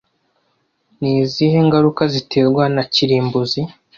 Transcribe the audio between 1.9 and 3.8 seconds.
ziterwa na kirimbuzi